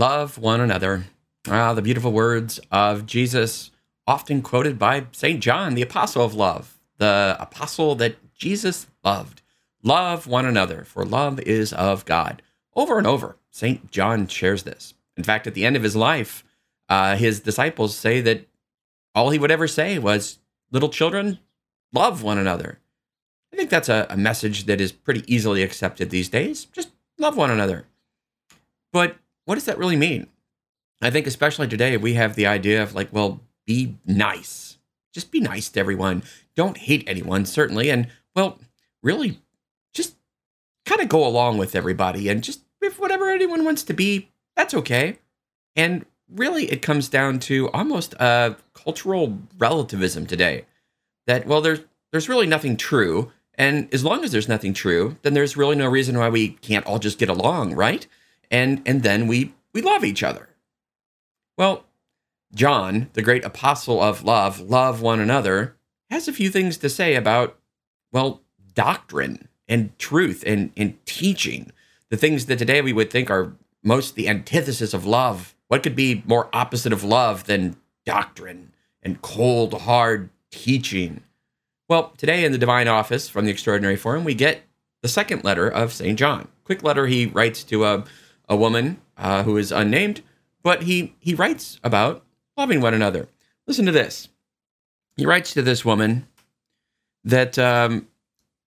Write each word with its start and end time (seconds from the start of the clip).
Love 0.00 0.38
one 0.38 0.62
another. 0.62 1.04
Ah, 1.46 1.74
the 1.74 1.82
beautiful 1.82 2.10
words 2.10 2.58
of 2.72 3.04
Jesus, 3.04 3.70
often 4.06 4.40
quoted 4.40 4.78
by 4.78 5.04
St. 5.12 5.40
John, 5.42 5.74
the 5.74 5.82
apostle 5.82 6.24
of 6.24 6.32
love, 6.32 6.78
the 6.96 7.36
apostle 7.38 7.94
that 7.96 8.16
Jesus 8.32 8.86
loved. 9.04 9.42
Love 9.82 10.26
one 10.26 10.46
another, 10.46 10.84
for 10.84 11.04
love 11.04 11.38
is 11.40 11.74
of 11.74 12.06
God. 12.06 12.40
Over 12.74 12.96
and 12.96 13.06
over, 13.06 13.36
St. 13.50 13.90
John 13.90 14.26
shares 14.26 14.62
this. 14.62 14.94
In 15.18 15.22
fact, 15.22 15.46
at 15.46 15.52
the 15.52 15.66
end 15.66 15.76
of 15.76 15.82
his 15.82 15.94
life, 15.94 16.44
uh, 16.88 17.16
his 17.16 17.40
disciples 17.40 17.94
say 17.94 18.22
that 18.22 18.46
all 19.14 19.28
he 19.28 19.38
would 19.38 19.50
ever 19.50 19.68
say 19.68 19.98
was, 19.98 20.38
Little 20.72 20.88
children, 20.88 21.40
love 21.92 22.22
one 22.22 22.38
another. 22.38 22.78
I 23.52 23.56
think 23.56 23.68
that's 23.68 23.90
a, 23.90 24.06
a 24.08 24.16
message 24.16 24.64
that 24.64 24.80
is 24.80 24.92
pretty 24.92 25.24
easily 25.26 25.62
accepted 25.62 26.08
these 26.08 26.30
days. 26.30 26.64
Just 26.64 26.88
love 27.18 27.36
one 27.36 27.50
another. 27.50 27.84
But 28.94 29.16
what 29.44 29.56
does 29.56 29.64
that 29.64 29.78
really 29.78 29.96
mean? 29.96 30.28
I 31.02 31.10
think, 31.10 31.26
especially 31.26 31.66
today, 31.66 31.96
we 31.96 32.14
have 32.14 32.34
the 32.34 32.46
idea 32.46 32.82
of 32.82 32.94
like, 32.94 33.08
well, 33.12 33.40
be 33.66 33.96
nice. 34.04 34.78
Just 35.14 35.30
be 35.30 35.40
nice 35.40 35.68
to 35.70 35.80
everyone. 35.80 36.22
Don't 36.56 36.76
hate 36.76 37.04
anyone, 37.06 37.46
certainly. 37.46 37.90
And, 37.90 38.08
well, 38.34 38.58
really, 39.02 39.38
just 39.94 40.16
kind 40.84 41.00
of 41.00 41.08
go 41.08 41.26
along 41.26 41.58
with 41.58 41.74
everybody. 41.74 42.28
And 42.28 42.44
just 42.44 42.60
if 42.82 42.98
whatever 42.98 43.30
anyone 43.30 43.64
wants 43.64 43.82
to 43.84 43.94
be, 43.94 44.30
that's 44.56 44.74
okay. 44.74 45.18
And 45.74 46.04
really, 46.28 46.66
it 46.66 46.82
comes 46.82 47.08
down 47.08 47.38
to 47.40 47.70
almost 47.70 48.14
a 48.14 48.56
cultural 48.74 49.38
relativism 49.58 50.26
today 50.26 50.66
that, 51.26 51.46
well, 51.46 51.60
there's, 51.60 51.80
there's 52.12 52.28
really 52.28 52.46
nothing 52.46 52.76
true. 52.76 53.32
And 53.54 53.92
as 53.92 54.04
long 54.04 54.24
as 54.24 54.32
there's 54.32 54.48
nothing 54.48 54.74
true, 54.74 55.16
then 55.22 55.34
there's 55.34 55.56
really 55.56 55.76
no 55.76 55.88
reason 55.88 56.18
why 56.18 56.28
we 56.28 56.48
can't 56.48 56.86
all 56.86 56.98
just 56.98 57.18
get 57.18 57.28
along, 57.28 57.74
right? 57.74 58.06
And 58.50 58.82
and 58.86 59.02
then 59.02 59.26
we 59.26 59.54
we 59.72 59.82
love 59.82 60.04
each 60.04 60.22
other. 60.22 60.48
Well, 61.56 61.84
John, 62.54 63.10
the 63.12 63.22
great 63.22 63.44
apostle 63.44 64.00
of 64.02 64.24
love, 64.24 64.60
love 64.60 65.00
one 65.00 65.20
another, 65.20 65.76
has 66.10 66.26
a 66.26 66.32
few 66.32 66.50
things 66.50 66.76
to 66.78 66.88
say 66.88 67.14
about 67.14 67.56
well, 68.12 68.42
doctrine 68.74 69.48
and 69.68 69.96
truth 69.98 70.42
and, 70.46 70.72
and 70.76 70.98
teaching. 71.06 71.72
The 72.10 72.16
things 72.16 72.46
that 72.46 72.58
today 72.58 72.82
we 72.82 72.92
would 72.92 73.10
think 73.10 73.30
are 73.30 73.52
most 73.84 74.14
the 74.14 74.28
antithesis 74.28 74.92
of 74.92 75.06
love. 75.06 75.54
What 75.68 75.82
could 75.82 75.94
be 75.94 76.24
more 76.26 76.48
opposite 76.52 76.92
of 76.92 77.04
love 77.04 77.44
than 77.44 77.76
doctrine 78.04 78.72
and 79.02 79.22
cold, 79.22 79.82
hard 79.82 80.30
teaching? 80.50 81.22
Well, 81.88 82.12
today 82.18 82.44
in 82.44 82.52
the 82.52 82.58
Divine 82.58 82.88
Office 82.88 83.28
from 83.28 83.44
the 83.44 83.50
Extraordinary 83.50 83.96
Form, 83.96 84.24
we 84.24 84.34
get 84.34 84.62
the 85.02 85.08
second 85.08 85.44
letter 85.44 85.68
of 85.68 85.92
St. 85.92 86.18
John. 86.18 86.48
Quick 86.64 86.82
letter 86.82 87.06
he 87.06 87.26
writes 87.26 87.62
to 87.64 87.84
a, 87.84 88.04
a 88.50 88.56
woman 88.56 89.00
uh, 89.16 89.44
who 89.44 89.56
is 89.56 89.72
unnamed, 89.72 90.22
but 90.62 90.82
he, 90.82 91.14
he 91.20 91.34
writes 91.34 91.80
about 91.82 92.22
loving 92.56 92.82
one 92.82 92.92
another. 92.92 93.28
Listen 93.66 93.86
to 93.86 93.92
this. 93.92 94.28
He 95.16 95.24
writes 95.24 95.54
to 95.54 95.62
this 95.62 95.84
woman 95.84 96.26
that 97.24 97.58
um, 97.58 98.08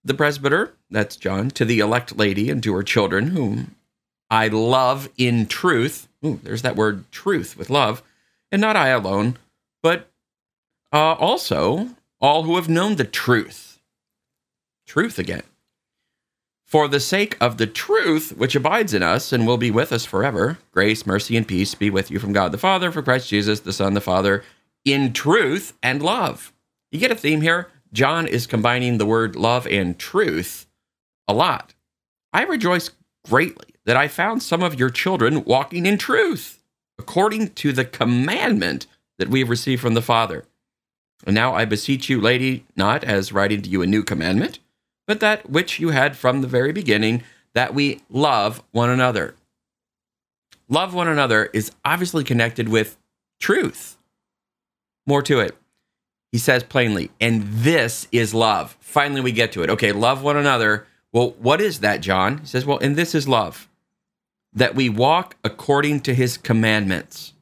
the 0.04 0.14
presbyter, 0.14 0.74
that's 0.90 1.16
John, 1.16 1.50
to 1.50 1.64
the 1.64 1.80
elect 1.80 2.16
lady 2.16 2.50
and 2.50 2.62
to 2.62 2.74
her 2.74 2.82
children, 2.82 3.28
whom 3.28 3.76
I 4.30 4.48
love 4.48 5.08
in 5.16 5.46
truth. 5.46 6.08
Ooh, 6.24 6.40
there's 6.42 6.62
that 6.62 6.76
word 6.76 7.10
truth 7.12 7.56
with 7.56 7.70
love, 7.70 8.02
and 8.50 8.60
not 8.60 8.76
I 8.76 8.88
alone, 8.88 9.36
but 9.82 10.08
uh, 10.92 11.12
also 11.14 11.90
all 12.20 12.44
who 12.44 12.56
have 12.56 12.68
known 12.68 12.96
the 12.96 13.04
truth. 13.04 13.78
Truth 14.86 15.18
again. 15.18 15.42
For 16.74 16.88
the 16.88 16.98
sake 16.98 17.36
of 17.40 17.58
the 17.58 17.68
truth 17.68 18.36
which 18.36 18.56
abides 18.56 18.94
in 18.94 19.02
us 19.04 19.32
and 19.32 19.46
will 19.46 19.58
be 19.58 19.70
with 19.70 19.92
us 19.92 20.04
forever, 20.04 20.58
grace, 20.72 21.06
mercy, 21.06 21.36
and 21.36 21.46
peace 21.46 21.72
be 21.72 21.88
with 21.88 22.10
you 22.10 22.18
from 22.18 22.32
God 22.32 22.50
the 22.50 22.58
Father, 22.58 22.90
for 22.90 23.00
Christ 23.00 23.28
Jesus, 23.28 23.60
the 23.60 23.72
Son, 23.72 23.94
the 23.94 24.00
Father, 24.00 24.42
in 24.84 25.12
truth 25.12 25.74
and 25.84 26.02
love. 26.02 26.52
You 26.90 26.98
get 26.98 27.12
a 27.12 27.14
theme 27.14 27.42
here? 27.42 27.68
John 27.92 28.26
is 28.26 28.48
combining 28.48 28.98
the 28.98 29.06
word 29.06 29.36
love 29.36 29.68
and 29.68 29.96
truth 29.96 30.66
a 31.28 31.32
lot. 31.32 31.74
I 32.32 32.42
rejoice 32.42 32.90
greatly 33.24 33.68
that 33.84 33.96
I 33.96 34.08
found 34.08 34.42
some 34.42 34.64
of 34.64 34.76
your 34.76 34.90
children 34.90 35.44
walking 35.44 35.86
in 35.86 35.96
truth, 35.96 36.60
according 36.98 37.50
to 37.50 37.70
the 37.70 37.84
commandment 37.84 38.88
that 39.18 39.28
we 39.28 39.38
have 39.38 39.48
received 39.48 39.80
from 39.80 39.94
the 39.94 40.02
Father. 40.02 40.44
And 41.24 41.36
now 41.36 41.54
I 41.54 41.66
beseech 41.66 42.08
you, 42.08 42.20
lady, 42.20 42.64
not 42.74 43.04
as 43.04 43.32
writing 43.32 43.62
to 43.62 43.70
you 43.70 43.80
a 43.80 43.86
new 43.86 44.02
commandment, 44.02 44.58
but 45.06 45.20
that 45.20 45.50
which 45.50 45.78
you 45.78 45.90
had 45.90 46.16
from 46.16 46.40
the 46.40 46.48
very 46.48 46.72
beginning, 46.72 47.22
that 47.52 47.74
we 47.74 48.02
love 48.08 48.62
one 48.72 48.90
another. 48.90 49.34
Love 50.68 50.94
one 50.94 51.08
another 51.08 51.50
is 51.52 51.72
obviously 51.84 52.24
connected 52.24 52.68
with 52.68 52.96
truth. 53.38 53.96
More 55.06 55.22
to 55.22 55.40
it. 55.40 55.56
He 56.32 56.38
says 56.38 56.64
plainly, 56.64 57.10
and 57.20 57.44
this 57.44 58.08
is 58.10 58.34
love. 58.34 58.76
Finally, 58.80 59.20
we 59.20 59.30
get 59.30 59.52
to 59.52 59.62
it. 59.62 59.70
Okay, 59.70 59.92
love 59.92 60.22
one 60.22 60.36
another. 60.36 60.86
Well, 61.12 61.30
what 61.38 61.60
is 61.60 61.78
that, 61.80 62.00
John? 62.00 62.38
He 62.38 62.46
says, 62.46 62.64
well, 62.64 62.78
and 62.78 62.96
this 62.96 63.14
is 63.14 63.28
love, 63.28 63.68
that 64.52 64.74
we 64.74 64.88
walk 64.88 65.36
according 65.44 66.00
to 66.00 66.14
his 66.14 66.36
commandments. 66.36 67.34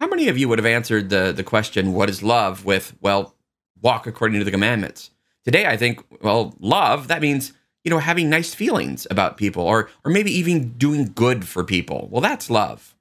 How 0.00 0.06
many 0.06 0.28
of 0.28 0.38
you 0.38 0.48
would 0.48 0.58
have 0.58 0.66
answered 0.66 1.10
the, 1.10 1.32
the 1.32 1.42
question, 1.42 1.92
what 1.92 2.10
is 2.10 2.22
love, 2.22 2.64
with, 2.64 2.94
well, 3.00 3.34
walk 3.80 4.06
according 4.06 4.38
to 4.38 4.44
the 4.44 4.50
commandments? 4.52 5.10
Today, 5.44 5.66
I 5.66 5.76
think, 5.76 6.00
well, 6.22 6.54
love, 6.60 7.08
that 7.08 7.22
means, 7.22 7.52
you 7.84 7.90
know, 7.90 7.98
having 7.98 8.30
nice 8.30 8.54
feelings 8.54 9.06
about 9.10 9.36
people 9.36 9.64
or, 9.64 9.90
or 10.04 10.10
maybe 10.10 10.30
even 10.30 10.70
doing 10.74 11.12
good 11.14 11.46
for 11.46 11.64
people. 11.64 12.08
Well, 12.10 12.20
that's 12.20 12.50
love. 12.50 12.94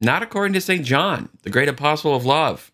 Not 0.00 0.22
according 0.22 0.52
to 0.54 0.60
St. 0.60 0.84
John, 0.84 1.30
the 1.42 1.50
great 1.50 1.68
apostle 1.68 2.14
of 2.14 2.26
love. 2.26 2.72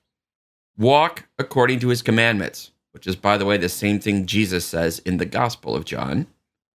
Walk 0.76 1.28
according 1.38 1.78
to 1.80 1.88
his 1.88 2.02
commandments, 2.02 2.72
which 2.92 3.06
is, 3.06 3.14
by 3.14 3.38
the 3.38 3.44
way, 3.44 3.56
the 3.56 3.68
same 3.68 4.00
thing 4.00 4.26
Jesus 4.26 4.64
says 4.64 4.98
in 5.00 5.18
the 5.18 5.26
Gospel 5.26 5.76
of 5.76 5.84
John. 5.84 6.26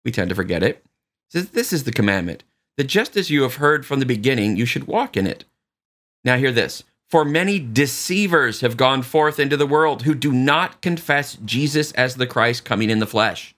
We 0.04 0.10
tend 0.10 0.28
to 0.28 0.34
forget 0.34 0.62
it. 0.62 0.84
He 1.31 1.38
says, 1.38 1.50
This 1.50 1.72
is 1.72 1.84
the 1.84 1.93
commandment 1.93 2.44
that 2.76 2.84
just 2.84 3.16
as 3.16 3.31
you 3.31 3.43
have 3.43 3.54
heard 3.54 3.87
from 3.87 4.00
the 4.00 4.06
beginning, 4.06 4.56
you 4.56 4.66
should 4.66 4.87
walk 4.87 5.16
in 5.16 5.26
it. 5.26 5.44
Now, 6.25 6.37
hear 6.37 6.53
this. 6.53 6.84
For 7.14 7.25
many 7.25 7.60
deceivers 7.60 8.60
have 8.62 8.76
gone 8.76 9.02
forth 9.02 9.38
into 9.38 9.56
the 9.56 9.69
world 9.69 10.02
who 10.02 10.16
do 10.16 10.32
not 10.32 10.82
confess 10.82 11.36
Jesus 11.44 11.92
as 11.92 12.16
the 12.16 12.26
Christ 12.26 12.64
coming 12.64 12.91
in 12.91 12.98
the 12.98 13.06
flesh. 13.06 13.54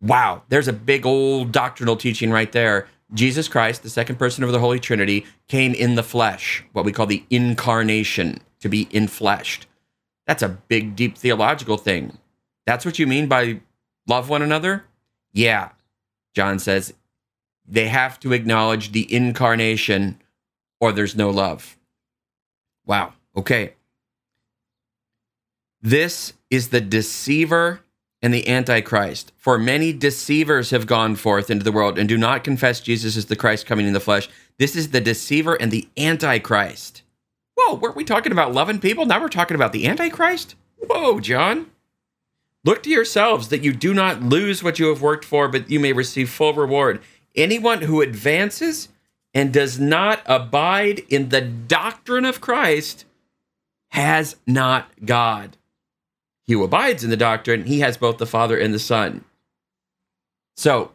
Wow, 0.00 0.44
there's 0.48 0.66
a 0.66 0.72
big 0.72 1.04
old 1.04 1.52
doctrinal 1.52 1.94
teaching 1.94 2.30
right 2.30 2.50
there. 2.50 2.88
Jesus 3.12 3.48
Christ, 3.48 3.82
the 3.82 3.90
second 3.90 4.16
person 4.16 4.44
of 4.44 4.50
the 4.50 4.60
Holy 4.60 4.80
Trinity, 4.80 5.26
came 5.46 5.74
in 5.74 5.94
the 5.94 6.02
flesh, 6.02 6.64
what 6.72 6.86
we 6.86 6.92
call 6.92 7.04
the 7.04 7.22
incarnation, 7.28 8.38
to 8.60 8.70
be 8.70 8.86
infleshed. 8.86 9.66
That's 10.26 10.42
a 10.42 10.48
big, 10.48 10.96
deep 10.96 11.18
theological 11.18 11.76
thing. 11.76 12.16
That's 12.64 12.86
what 12.86 12.98
you 12.98 13.06
mean 13.06 13.28
by 13.28 13.60
love 14.08 14.30
one 14.30 14.40
another? 14.40 14.86
Yeah. 15.34 15.72
John 16.34 16.58
says 16.58 16.94
they 17.68 17.88
have 17.88 18.18
to 18.20 18.32
acknowledge 18.32 18.92
the 18.92 19.14
incarnation 19.14 20.18
or 20.80 20.92
there's 20.92 21.14
no 21.14 21.28
love. 21.28 21.76
Wow. 22.86 23.12
Okay. 23.36 23.74
This 25.80 26.32
is 26.50 26.68
the 26.68 26.80
deceiver 26.80 27.80
and 28.22 28.32
the 28.32 28.48
antichrist. 28.48 29.32
For 29.36 29.58
many 29.58 29.92
deceivers 29.92 30.70
have 30.70 30.86
gone 30.86 31.14
forth 31.14 31.50
into 31.50 31.64
the 31.64 31.72
world 31.72 31.98
and 31.98 32.08
do 32.08 32.16
not 32.16 32.42
confess 32.42 32.80
Jesus 32.80 33.16
is 33.16 33.26
the 33.26 33.36
Christ 33.36 33.66
coming 33.66 33.86
in 33.86 33.92
the 33.92 34.00
flesh. 34.00 34.30
This 34.58 34.76
is 34.76 34.90
the 34.90 35.00
deceiver 35.00 35.54
and 35.54 35.70
the 35.70 35.88
antichrist. 35.96 37.02
Whoa, 37.54 37.74
weren't 37.74 37.96
we 37.96 38.04
talking 38.04 38.32
about 38.32 38.54
loving 38.54 38.78
people? 38.80 39.04
Now 39.04 39.20
we're 39.20 39.28
talking 39.28 39.54
about 39.54 39.72
the 39.72 39.86
antichrist? 39.86 40.54
Whoa, 40.78 41.20
John. 41.20 41.70
Look 42.64 42.82
to 42.84 42.90
yourselves 42.90 43.48
that 43.48 43.62
you 43.62 43.74
do 43.74 43.92
not 43.92 44.22
lose 44.22 44.62
what 44.62 44.78
you 44.78 44.86
have 44.88 45.02
worked 45.02 45.26
for, 45.26 45.48
but 45.48 45.68
you 45.68 45.78
may 45.78 45.92
receive 45.92 46.30
full 46.30 46.54
reward. 46.54 47.02
Anyone 47.36 47.82
who 47.82 48.00
advances 48.00 48.88
and 49.34 49.52
does 49.52 49.80
not 49.80 50.22
abide 50.26 51.00
in 51.08 51.28
the 51.28 51.40
doctrine 51.40 52.24
of 52.24 52.40
Christ 52.40 53.04
has 53.90 54.36
not 54.46 54.90
God. 55.04 55.56
He 56.44 56.52
who 56.52 56.62
abides 56.62 57.02
in 57.02 57.10
the 57.10 57.16
doctrine, 57.16 57.64
he 57.64 57.80
has 57.80 57.96
both 57.96 58.18
the 58.18 58.26
Father 58.26 58.56
and 58.56 58.72
the 58.72 58.78
Son. 58.78 59.24
So, 60.56 60.92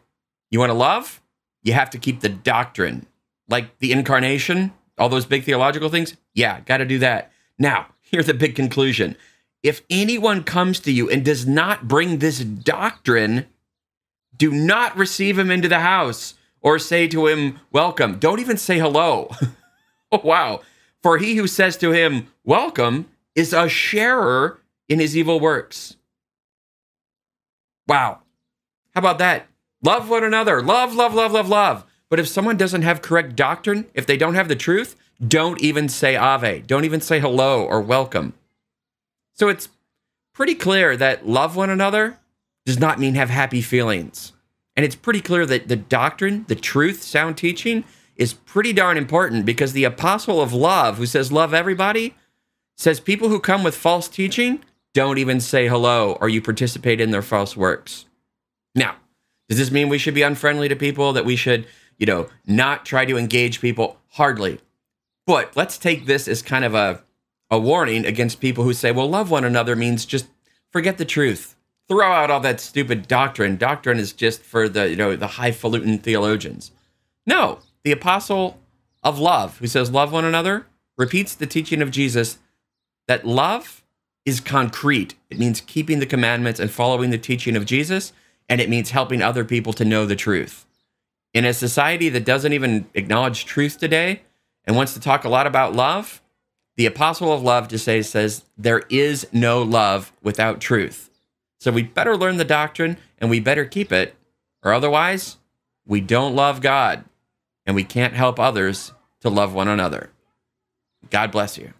you 0.50 0.58
want 0.58 0.70
to 0.70 0.74
love? 0.74 1.20
You 1.62 1.74
have 1.74 1.90
to 1.90 1.98
keep 1.98 2.20
the 2.20 2.28
doctrine. 2.28 3.06
Like 3.48 3.78
the 3.78 3.92
incarnation, 3.92 4.72
all 4.96 5.08
those 5.08 5.26
big 5.26 5.44
theological 5.44 5.88
things? 5.88 6.16
Yeah, 6.34 6.60
got 6.60 6.78
to 6.78 6.84
do 6.84 6.98
that. 7.00 7.32
Now, 7.58 7.88
here's 8.00 8.26
the 8.26 8.34
big 8.34 8.54
conclusion. 8.54 9.16
If 9.62 9.82
anyone 9.90 10.44
comes 10.44 10.80
to 10.80 10.92
you 10.92 11.10
and 11.10 11.24
does 11.24 11.46
not 11.46 11.88
bring 11.88 12.18
this 12.18 12.38
doctrine, 12.38 13.46
do 14.34 14.50
not 14.50 14.96
receive 14.96 15.38
him 15.38 15.50
into 15.50 15.68
the 15.68 15.80
house 15.80 16.34
or 16.62 16.78
say 16.78 17.08
to 17.08 17.26
him, 17.26 17.58
Welcome. 17.70 18.18
Don't 18.18 18.40
even 18.40 18.56
say 18.56 18.78
hello. 18.78 19.30
oh, 20.12 20.20
wow. 20.22 20.60
For 21.02 21.18
he 21.18 21.36
who 21.36 21.46
says 21.46 21.76
to 21.78 21.92
him, 21.92 22.28
Welcome, 22.44 23.08
is 23.34 23.52
a 23.52 23.68
sharer 23.68 24.60
in 24.88 24.98
his 25.00 25.16
evil 25.16 25.40
works. 25.40 25.96
Wow. 27.86 28.20
How 28.94 29.00
about 29.00 29.18
that? 29.18 29.46
Love 29.82 30.10
one 30.10 30.24
another. 30.24 30.62
Love, 30.62 30.94
love, 30.94 31.14
love, 31.14 31.32
love, 31.32 31.48
love. 31.48 31.84
But 32.08 32.18
if 32.18 32.28
someone 32.28 32.56
doesn't 32.56 32.82
have 32.82 33.02
correct 33.02 33.36
doctrine, 33.36 33.86
if 33.94 34.04
they 34.06 34.16
don't 34.16 34.34
have 34.34 34.48
the 34.48 34.56
truth, 34.56 34.96
don't 35.26 35.60
even 35.60 35.88
say 35.88 36.16
Ave. 36.16 36.60
Don't 36.62 36.84
even 36.84 37.00
say 37.00 37.20
hello 37.20 37.64
or 37.64 37.80
welcome. 37.80 38.34
So 39.34 39.48
it's 39.48 39.68
pretty 40.32 40.54
clear 40.54 40.96
that 40.96 41.26
love 41.26 41.56
one 41.56 41.70
another 41.70 42.18
does 42.66 42.78
not 42.78 42.98
mean 42.98 43.14
have 43.14 43.30
happy 43.30 43.62
feelings. 43.62 44.32
And 44.80 44.86
it's 44.86 44.96
pretty 44.96 45.20
clear 45.20 45.44
that 45.44 45.68
the 45.68 45.76
doctrine, 45.76 46.46
the 46.48 46.54
truth, 46.54 47.02
sound 47.02 47.36
teaching 47.36 47.84
is 48.16 48.32
pretty 48.32 48.72
darn 48.72 48.96
important 48.96 49.44
because 49.44 49.74
the 49.74 49.84
apostle 49.84 50.40
of 50.40 50.54
love, 50.54 50.96
who 50.96 51.04
says 51.04 51.30
love 51.30 51.52
everybody, 51.52 52.14
says 52.78 52.98
people 52.98 53.28
who 53.28 53.40
come 53.40 53.62
with 53.62 53.74
false 53.74 54.08
teaching 54.08 54.64
don't 54.94 55.18
even 55.18 55.38
say 55.38 55.68
hello 55.68 56.16
or 56.18 56.30
you 56.30 56.40
participate 56.40 56.98
in 56.98 57.10
their 57.10 57.20
false 57.20 57.54
works. 57.54 58.06
Now, 58.74 58.96
does 59.50 59.58
this 59.58 59.70
mean 59.70 59.90
we 59.90 59.98
should 59.98 60.14
be 60.14 60.22
unfriendly 60.22 60.68
to 60.68 60.76
people, 60.76 61.12
that 61.12 61.26
we 61.26 61.36
should, 61.36 61.66
you 61.98 62.06
know, 62.06 62.30
not 62.46 62.86
try 62.86 63.04
to 63.04 63.18
engage 63.18 63.60
people? 63.60 63.98
Hardly. 64.12 64.60
But 65.26 65.54
let's 65.58 65.76
take 65.76 66.06
this 66.06 66.26
as 66.26 66.40
kind 66.40 66.64
of 66.64 66.74
a, 66.74 67.04
a 67.50 67.58
warning 67.58 68.06
against 68.06 68.40
people 68.40 68.64
who 68.64 68.72
say, 68.72 68.92
well, 68.92 69.10
love 69.10 69.30
one 69.30 69.44
another 69.44 69.76
means 69.76 70.06
just 70.06 70.28
forget 70.70 70.96
the 70.96 71.04
truth. 71.04 71.54
Throw 71.90 72.12
out 72.12 72.30
all 72.30 72.38
that 72.40 72.60
stupid 72.60 73.08
doctrine. 73.08 73.56
Doctrine 73.56 73.98
is 73.98 74.12
just 74.12 74.44
for 74.44 74.68
the, 74.68 74.88
you 74.88 74.94
know, 74.94 75.16
the 75.16 75.26
highfalutin 75.26 75.98
theologians. 75.98 76.70
No, 77.26 77.58
the 77.82 77.90
apostle 77.90 78.60
of 79.02 79.18
love, 79.18 79.58
who 79.58 79.66
says 79.66 79.90
love 79.90 80.12
one 80.12 80.24
another, 80.24 80.66
repeats 80.96 81.34
the 81.34 81.48
teaching 81.48 81.82
of 81.82 81.90
Jesus 81.90 82.38
that 83.08 83.26
love 83.26 83.82
is 84.24 84.38
concrete. 84.38 85.16
It 85.30 85.38
means 85.40 85.60
keeping 85.60 85.98
the 85.98 86.06
commandments 86.06 86.60
and 86.60 86.70
following 86.70 87.10
the 87.10 87.18
teaching 87.18 87.56
of 87.56 87.66
Jesus, 87.66 88.12
and 88.48 88.60
it 88.60 88.68
means 88.68 88.90
helping 88.90 89.20
other 89.20 89.44
people 89.44 89.72
to 89.72 89.84
know 89.84 90.06
the 90.06 90.14
truth. 90.14 90.66
In 91.34 91.44
a 91.44 91.52
society 91.52 92.08
that 92.10 92.24
doesn't 92.24 92.52
even 92.52 92.88
acknowledge 92.94 93.46
truth 93.46 93.78
today 93.78 94.22
and 94.64 94.76
wants 94.76 94.94
to 94.94 95.00
talk 95.00 95.24
a 95.24 95.28
lot 95.28 95.48
about 95.48 95.74
love, 95.74 96.22
the 96.76 96.86
apostle 96.86 97.32
of 97.32 97.42
love 97.42 97.66
just 97.66 97.84
says, 97.84 98.08
says 98.08 98.44
there 98.56 98.84
is 98.90 99.26
no 99.32 99.60
love 99.60 100.12
without 100.22 100.60
truth. 100.60 101.09
So 101.60 101.70
we 101.70 101.82
better 101.82 102.16
learn 102.16 102.38
the 102.38 102.44
doctrine 102.44 102.96
and 103.18 103.28
we 103.28 103.38
better 103.38 103.66
keep 103.66 103.92
it, 103.92 104.16
or 104.62 104.72
otherwise, 104.72 105.36
we 105.86 106.00
don't 106.00 106.34
love 106.34 106.60
God 106.60 107.04
and 107.66 107.76
we 107.76 107.84
can't 107.84 108.14
help 108.14 108.40
others 108.40 108.92
to 109.20 109.28
love 109.28 109.52
one 109.52 109.68
another. 109.68 110.10
God 111.10 111.30
bless 111.30 111.58
you. 111.58 111.74